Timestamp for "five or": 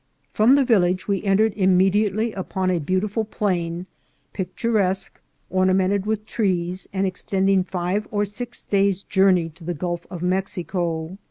7.63-8.25